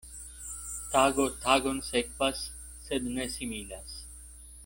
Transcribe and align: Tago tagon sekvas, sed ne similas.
Tago 0.93 1.25
tagon 1.43 1.83
sekvas, 1.89 2.41
sed 2.87 3.07
ne 3.19 3.31
similas. 3.37 3.95